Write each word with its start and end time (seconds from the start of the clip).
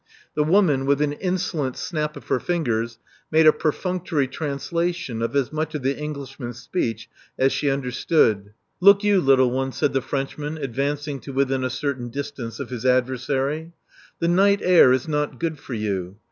The 0.33 0.43
woman, 0.43 0.87
with 0.87 0.99
an 1.03 1.13
insolent 1.13 1.77
snap 1.77 2.17
of 2.17 2.25
her 2.29 2.39
fingers, 2.39 2.97
made 3.31 3.45
a 3.45 3.53
perfunctory 3.53 4.27
translation 4.27 5.21
of 5.21 5.35
as 5.35 5.53
much 5.53 5.75
of 5.75 5.83
the 5.83 5.95
Englishman's 5.95 6.67
speeclj 6.67 7.05
as 7.37 7.53
she 7.53 7.67
tmderstood. 7.67 8.53
*'Look 8.79 9.03
you, 9.03 9.21
little 9.21 9.51
one. 9.51 9.71
said 9.71 9.93
the 9.93 10.01
Frenchman, 10.01 10.57
advancing 10.57 11.19
to 11.19 11.33
within 11.33 11.63
a 11.63 11.69
certain 11.69 12.09
distance 12.09 12.59
of 12.59 12.71
his 12.71 12.83
adversary, 12.83 13.73
the 14.17 14.27
night 14.27 14.61
air 14.63 14.91
is 14.91 15.07
not 15.07 15.39
good 15.39 15.59
for 15.59 15.75
you. 15.75 16.17